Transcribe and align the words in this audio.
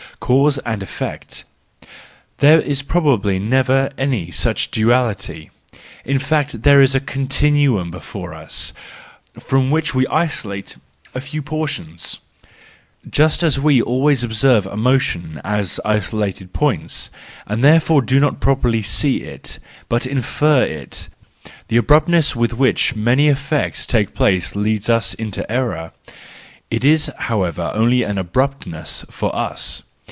Cause 0.21 0.59
and 0.59 0.81
effect: 0.81 1.43
there 2.37 2.61
is 2.61 2.83
probably 2.83 3.37
never 3.37 3.89
any 3.97 4.29
such 4.31 4.71
duality; 4.71 5.49
in 6.05 6.19
fact 6.19 6.61
there 6.63 6.81
is 6.81 6.95
a 6.95 7.01
continuum 7.01 7.91
before 7.91 8.33
us, 8.33 8.71
from 9.37 9.71
which 9.71 9.93
we 9.93 10.07
isolate 10.07 10.77
a 11.13 11.19
few 11.19 11.41
portions;— 11.41 12.19
just 13.09 13.43
as 13.43 13.59
we 13.59 13.81
always 13.81 14.23
observe 14.23 14.65
a 14.67 14.77
motion 14.77 15.41
as 15.43 15.81
isolated 15.83 16.53
points, 16.53 17.09
and 17.45 17.61
therefore 17.61 18.01
do 18.01 18.17
not 18.17 18.39
properly 18.39 18.81
see 18.83 19.17
it, 19.17 19.59
but 19.89 20.05
infer 20.05 20.63
it. 20.63 21.09
The 21.67 21.75
abruptness 21.77 22.37
with 22.37 22.53
which 22.53 22.95
many 22.95 23.27
effects 23.27 23.85
take 23.85 24.13
place 24.15 24.55
leads 24.55 24.89
us 24.89 25.13
into 25.13 25.51
error; 25.51 25.91
it 26.69 26.85
is 26.85 27.11
however 27.17 27.71
only 27.73 28.03
an 28.03 28.17
abruptness 28.17 29.03
for 29.09 29.35
us. 29.35 29.83